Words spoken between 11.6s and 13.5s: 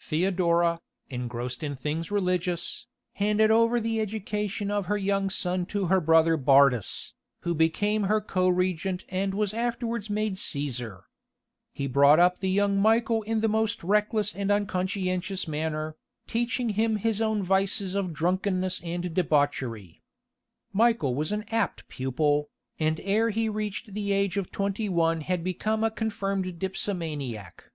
He brought up the young Michael in the